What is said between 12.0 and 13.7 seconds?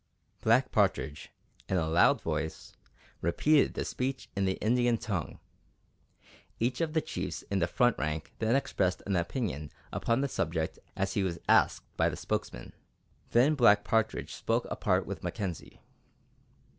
the spokesman. Then